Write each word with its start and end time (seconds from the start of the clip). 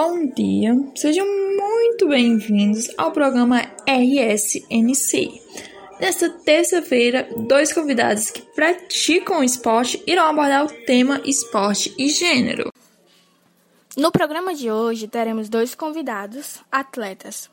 Bom 0.00 0.26
dia, 0.28 0.76
sejam 0.94 1.26
muito 1.26 2.06
bem-vindos 2.06 2.88
ao 2.96 3.10
programa 3.10 3.62
RSNC. 3.84 5.42
Nesta 6.00 6.30
terça-feira, 6.30 7.28
dois 7.36 7.72
convidados 7.72 8.30
que 8.30 8.40
praticam 8.40 9.42
esporte 9.42 10.00
irão 10.06 10.28
abordar 10.28 10.64
o 10.64 10.72
tema 10.86 11.20
esporte 11.24 11.92
e 11.98 12.10
gênero. 12.10 12.72
No 13.96 14.12
programa 14.12 14.54
de 14.54 14.70
hoje, 14.70 15.08
teremos 15.08 15.48
dois 15.48 15.74
convidados, 15.74 16.60
atletas. 16.70 17.50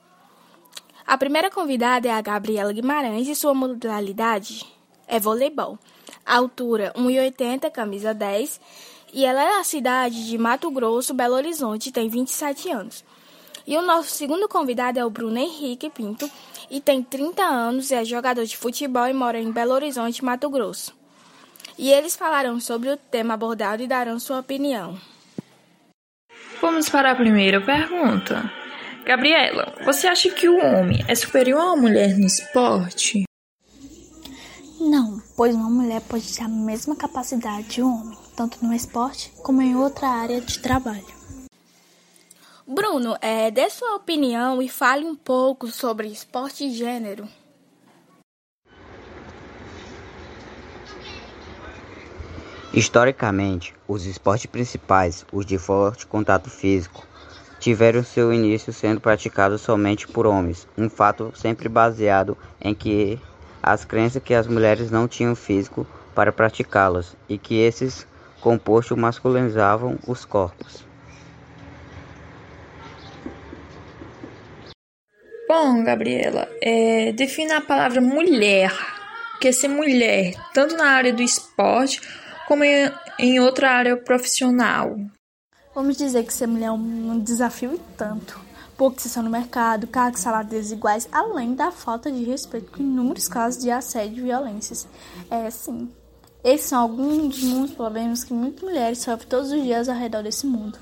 A 1.04 1.18
primeira 1.18 1.50
convidada 1.50 2.08
é 2.08 2.12
a 2.12 2.22
Gabriela 2.22 2.72
Guimarães 2.72 3.28
e 3.28 3.34
sua 3.34 3.56
modalidade 3.56 4.64
é 5.08 5.20
voleibol. 5.20 5.78
Altura 6.26 6.92
1,80, 6.96 7.72
camisa 7.72 8.14
10 8.14 8.60
e 9.16 9.24
ela 9.24 9.42
é 9.42 9.58
da 9.58 9.64
cidade 9.64 10.28
de 10.28 10.38
Mato 10.38 10.70
Grosso, 10.70 11.14
Belo 11.14 11.36
Horizonte, 11.36 11.90
tem 11.90 12.10
27 12.10 12.70
anos. 12.70 13.02
E 13.66 13.78
o 13.78 13.82
nosso 13.82 14.10
segundo 14.10 14.46
convidado 14.50 15.00
é 15.00 15.06
o 15.06 15.10
Bruno 15.10 15.38
Henrique 15.38 15.90
Pinto, 15.90 16.30
e 16.70 16.82
tem 16.82 17.02
30 17.02 17.42
anos, 17.42 17.94
é 17.94 18.04
jogador 18.04 18.44
de 18.44 18.58
futebol 18.58 19.08
e 19.08 19.14
mora 19.14 19.40
em 19.40 19.54
Belo 19.54 19.72
Horizonte, 19.74 20.24
Mato 20.24 20.50
Grosso. 20.50 20.94
E 21.78 21.90
eles 21.90 22.14
falarão 22.14 22.60
sobre 22.60 22.90
o 22.90 22.98
tema 22.98 23.36
abordado 23.36 23.82
e 23.82 23.88
darão 23.88 24.20
sua 24.20 24.40
opinião. 24.40 25.00
Vamos 26.62 26.90
para 26.90 27.12
a 27.12 27.16
primeira 27.16 27.62
pergunta. 27.62 28.52
Gabriela, 29.06 29.74
você 29.86 30.08
acha 30.08 30.30
que 30.30 30.50
o 30.50 30.58
homem 30.58 31.06
é 31.08 31.16
superior 31.16 31.74
à 31.74 31.76
mulher 31.78 32.18
no 32.18 32.26
esporte? 32.26 33.24
Pois 35.36 35.54
uma 35.54 35.70
mulher 35.70 36.02
pode 36.02 36.34
ter 36.34 36.44
a 36.44 36.48
mesma 36.48 36.96
capacidade 36.96 37.68
de 37.68 37.84
um 37.84 37.94
homem, 37.94 38.18
tanto 38.38 38.66
no 38.66 38.74
esporte 38.74 39.34
como 39.44 39.62
em 39.62 39.76
outra 39.76 40.08
área 40.08 40.40
de 40.40 40.60
trabalho. 40.60 41.04
Bruno, 42.66 43.18
é, 43.22 43.52
dê 43.52 43.70
sua 43.70 43.96
opinião 43.96 44.62
e 44.62 44.70
fale 44.70 45.06
um 45.06 45.16
pouco 45.16 45.68
sobre 45.68 46.08
esporte 46.08 46.66
e 46.66 46.72
gênero. 46.72 47.28
Historicamente, 52.74 53.74
os 53.88 54.06
esportes 54.06 54.46
principais, 54.46 55.26
os 55.32 55.46
de 55.46 55.58
forte 55.58 56.08
contato 56.08 56.50
físico, 56.50 57.06
tiveram 57.60 58.04
seu 58.04 58.34
início 58.34 58.72
sendo 58.72 59.02
praticados 59.02 59.62
somente 59.62 60.08
por 60.08 60.26
homens, 60.26 60.68
um 60.78 60.90
fato 60.90 61.32
sempre 61.36 61.70
baseado 61.70 62.38
em 62.60 62.74
que 62.74 63.20
as 63.66 63.84
crenças 63.84 64.22
que 64.22 64.36
as 64.36 64.46
mulheres 64.46 64.92
não 64.92 65.08
tinham 65.08 65.36
físico 65.36 65.88
para 66.14 66.32
praticá-las 66.32 67.16
e 67.28 67.36
que 67.36 67.56
esses 67.56 68.06
compostos 68.40 68.96
masculinizavam 68.96 69.98
os 70.08 70.24
corpos. 70.24 70.86
Bom, 75.48 75.84
Gabriela, 75.84 76.48
é, 76.62 77.12
defina 77.14 77.58
a 77.58 77.62
palavra 77.62 78.00
mulher, 78.00 78.72
que 79.42 79.48
é 79.48 79.52
ser 79.52 79.68
mulher, 79.68 80.36
tanto 80.54 80.78
na 80.78 80.90
área 80.90 81.12
do 81.12 81.24
esporte 81.24 82.00
como 82.48 82.64
em, 82.64 82.92
em 83.18 83.40
outra 83.40 83.72
área 83.72 83.98
profissional. 83.98 84.96
Vamos 85.74 85.98
dizer 85.98 86.24
que 86.24 86.34
ser 86.34 86.46
mulher 86.46 86.68
é 86.68 86.72
um 86.72 87.20
desafio 87.20 87.74
e 87.74 87.80
tanto 87.98 88.46
posição 88.78 89.24
no 89.24 89.30
mercado, 89.30 89.88
cargos 89.88 90.22
salários 90.22 90.52
desiguais, 90.52 91.08
além 91.12 91.54
da 91.54 91.72
falta 91.72 92.12
de 92.12 92.24
respeito 92.24 92.72
com 92.72 92.84
inúmeros 92.84 93.28
casos 93.28 93.62
de 93.62 93.72
assédio 93.72 94.20
e 94.20 94.22
violências. 94.24 94.88
É, 95.30 95.50
sim. 95.50 95.92
Esses 96.44 96.68
são 96.68 96.82
alguns 96.82 97.40
dos 97.40 97.44
muitos 97.44 97.76
problemas 97.76 98.24
que 98.24 98.34
muitas 98.34 98.62
mulheres 98.62 99.00
sofrem 99.00 99.28
todos 99.28 99.52
os 99.52 99.64
dias 99.64 99.90
ao 99.90 99.96
redor 99.96 100.22
desse 100.22 100.46
mundo. 100.46 100.78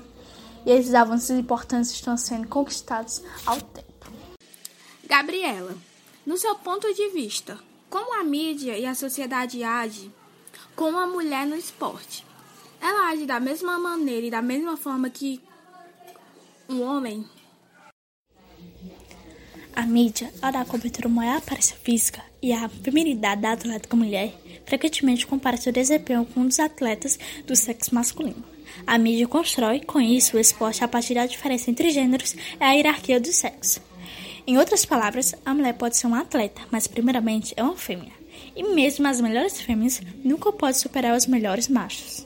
E 0.66 0.70
esses 0.70 0.94
avanços 0.94 1.30
importantes 1.30 1.90
estão 1.90 2.16
sendo 2.16 2.48
conquistados 2.48 3.22
ao 3.46 3.60
tempo. 3.60 4.10
Gabriela, 5.06 5.74
no 6.26 6.36
seu 6.36 6.54
ponto 6.56 6.92
de 6.92 7.08
vista, 7.10 7.58
como 7.88 8.18
a 8.18 8.24
mídia 8.24 8.76
e 8.76 8.84
a 8.84 8.94
sociedade 8.94 9.62
agem 9.62 10.12
com 10.74 10.98
a 10.98 11.06
mulher 11.06 11.46
no 11.46 11.54
esporte? 11.54 12.26
Ela 12.80 13.10
age 13.10 13.24
da 13.24 13.38
mesma 13.38 13.78
maneira 13.78 14.26
e 14.26 14.30
da 14.30 14.42
mesma 14.42 14.76
forma 14.76 15.08
que 15.08 15.40
um 16.68 16.82
homem? 16.82 17.24
A 19.76 19.84
mídia, 19.84 20.32
ao 20.40 20.52
dar 20.52 20.64
cobertura 20.64 21.08
maior 21.08 21.38
aparência 21.38 21.76
física 21.82 22.22
e 22.40 22.52
a 22.52 22.68
feminilidade 22.68 23.40
da 23.40 23.54
atleta 23.54 23.96
mulher, 23.96 24.32
frequentemente 24.64 25.26
compara 25.26 25.56
seu 25.56 25.72
desempenho 25.72 26.24
com 26.24 26.40
um 26.40 26.46
dos 26.46 26.60
atletas 26.60 27.18
do 27.44 27.56
sexo 27.56 27.92
masculino. 27.92 28.44
A 28.86 28.96
mídia 28.96 29.26
constrói, 29.26 29.80
com 29.80 30.00
isso, 30.00 30.36
o 30.36 30.40
esporte 30.40 30.84
a 30.84 30.88
partir 30.88 31.14
da 31.14 31.26
diferença 31.26 31.72
entre 31.72 31.90
gêneros 31.90 32.34
e 32.34 32.62
a 32.62 32.70
hierarquia 32.70 33.18
do 33.18 33.32
sexo. 33.32 33.80
Em 34.46 34.56
outras 34.58 34.84
palavras, 34.84 35.34
a 35.44 35.52
mulher 35.52 35.74
pode 35.74 35.96
ser 35.96 36.06
uma 36.06 36.20
atleta, 36.20 36.62
mas 36.70 36.86
primeiramente 36.86 37.52
é 37.56 37.62
uma 37.62 37.76
fêmea. 37.76 38.12
E 38.54 38.62
mesmo 38.62 39.08
as 39.08 39.20
melhores 39.20 39.60
fêmeas 39.60 40.00
nunca 40.22 40.52
podem 40.52 40.78
superar 40.78 41.16
os 41.16 41.26
melhores 41.26 41.66
machos. 41.66 42.24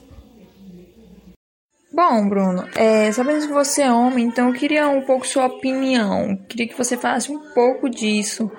Bom, 1.91 2.29
Bruno, 2.29 2.69
é, 2.75 3.11
sabendo 3.11 3.47
que 3.47 3.53
você 3.53 3.81
é 3.81 3.91
homem, 3.91 4.25
então 4.25 4.49
eu 4.49 4.53
queria 4.53 4.87
um 4.87 5.01
pouco 5.01 5.25
sua 5.25 5.47
opinião. 5.47 6.37
Queria 6.47 6.67
que 6.67 6.77
você 6.77 6.95
falasse 6.95 7.31
um 7.31 7.39
pouco 7.51 7.89
disso, 7.89 8.49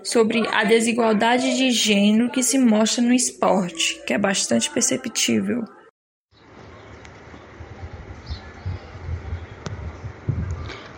sobre 0.00 0.46
a 0.52 0.62
desigualdade 0.62 1.56
de 1.56 1.72
gênero 1.72 2.30
que 2.30 2.40
se 2.40 2.56
mostra 2.56 3.02
no 3.02 3.12
esporte, 3.12 4.00
que 4.06 4.14
é 4.14 4.18
bastante 4.18 4.70
perceptível. 4.70 5.64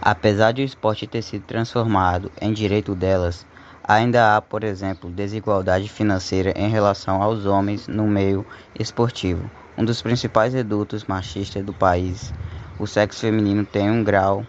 Apesar 0.03 0.53
de 0.53 0.61
o 0.61 0.65
esporte 0.65 1.07
ter 1.07 1.23
sido 1.23 1.47
transformado 1.47 2.31
em 2.43 2.53
direito 2.53 2.95
delas, 2.95 3.47
ainda 3.83 4.37
há, 4.37 4.43
por 4.43 4.65
exemplo, 4.65 5.11
desigualdade 5.11 5.89
financeira 5.89 6.53
em 6.55 6.69
relação 6.69 7.23
aos 7.23 7.47
homens 7.47 7.89
no 7.89 8.07
meio 8.07 8.45
esportivo 8.79 9.51
um 9.77 9.85
dos 9.85 10.03
principais 10.03 10.55
redutos 10.55 11.05
machistas 11.05 11.65
do 11.65 11.73
país, 11.73 12.33
o 12.79 12.87
sexo 12.87 13.21
feminino 13.21 13.65
tem 13.65 13.91
um 13.91 14.03
grau 14.03 14.47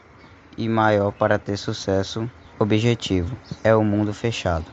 e 0.57 0.67
maior 0.67 1.11
para 1.11 1.39
ter 1.39 1.57
sucesso 1.57 2.29
objetivo, 2.59 3.37
é 3.63 3.75
o 3.75 3.83
mundo 3.83 4.13
fechado. 4.13 4.65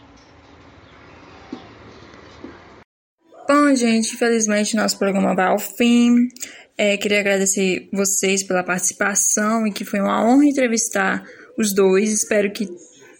Bom, 3.48 3.74
gente, 3.74 4.14
infelizmente 4.14 4.76
nosso 4.76 4.98
programa 4.98 5.34
vai 5.34 5.46
ao 5.46 5.58
fim. 5.58 6.28
É, 6.76 6.96
queria 6.96 7.20
agradecer 7.20 7.88
vocês 7.92 8.42
pela 8.42 8.62
participação 8.62 9.66
e 9.66 9.72
que 9.72 9.84
foi 9.84 10.00
uma 10.00 10.22
honra 10.24 10.44
entrevistar 10.44 11.24
os 11.58 11.74
dois. 11.74 12.12
Espero 12.12 12.52
que 12.52 12.68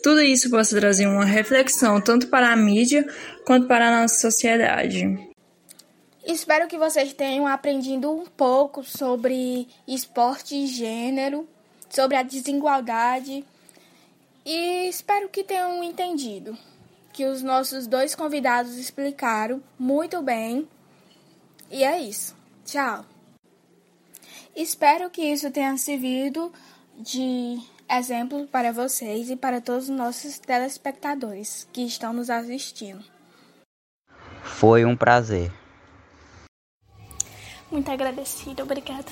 tudo 0.03 0.21
isso 0.21 0.49
possa 0.49 0.79
trazer 0.79 1.07
uma 1.07 1.25
reflexão 1.25 2.01
tanto 2.01 2.29
para 2.29 2.53
a 2.53 2.57
mídia 2.57 3.05
quanto 3.45 3.67
para 3.67 3.89
a 3.89 4.03
nossa 4.03 4.21
sociedade. 4.21 5.28
Espero 6.31 6.69
que 6.69 6.77
vocês 6.77 7.15
tenham 7.15 7.47
aprendido 7.47 8.13
um 8.13 8.27
pouco 8.27 8.85
sobre 8.85 9.67
esporte 9.87 10.55
e 10.55 10.67
gênero, 10.67 11.49
sobre 11.89 12.19
a 12.19 12.23
desigualdade 12.23 13.43
e 14.45 14.89
espero 14.91 15.31
que 15.31 15.43
tenham 15.43 15.83
entendido 15.83 16.57
que 17.15 17.25
os 17.25 17.43
nossos 17.43 17.87
dois 17.87 18.15
convidados 18.15 18.77
explicaram 18.77 19.63
muito 19.79 20.21
bem. 20.21 20.69
E 21.71 21.83
é 21.83 21.99
isso. 21.99 22.37
Tchau. 22.63 23.07
Espero 24.55 25.09
que 25.09 25.23
isso 25.23 25.51
tenha 25.51 25.79
servido 25.79 26.53
de 26.95 27.59
exemplo 27.91 28.47
para 28.49 28.71
vocês 28.71 29.31
e 29.31 29.37
para 29.37 29.63
todos 29.63 29.85
os 29.85 29.97
nossos 29.97 30.39
telespectadores 30.39 31.67
que 31.73 31.87
estão 31.87 32.13
nos 32.13 32.29
assistindo. 32.29 33.03
Foi 34.43 34.85
um 34.85 34.95
prazer. 34.95 35.58
Muito 37.71 37.91
agradecida, 37.91 38.63
obrigada. 38.63 39.11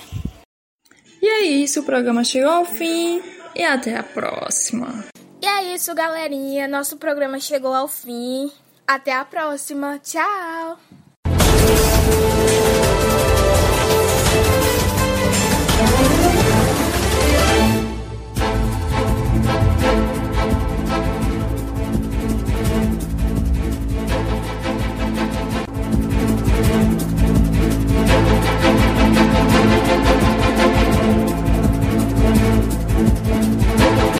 E 1.20 1.26
é 1.26 1.42
isso, 1.42 1.80
o 1.80 1.84
programa 1.84 2.24
chegou 2.24 2.50
ao 2.50 2.64
fim 2.64 3.22
e 3.54 3.62
até 3.62 3.96
a 3.96 4.02
próxima. 4.02 5.06
E 5.42 5.46
é 5.46 5.74
isso, 5.74 5.94
galerinha. 5.94 6.66
Nosso 6.66 6.96
programa 6.96 7.38
chegou 7.38 7.74
ao 7.74 7.88
fim. 7.88 8.50
Até 8.86 9.12
a 9.12 9.24
próxima. 9.24 9.98
Tchau! 9.98 10.78